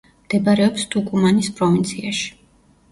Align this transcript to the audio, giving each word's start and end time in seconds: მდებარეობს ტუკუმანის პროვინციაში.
მდებარეობს 0.21 0.87
ტუკუმანის 0.95 1.51
პროვინციაში. 1.61 2.31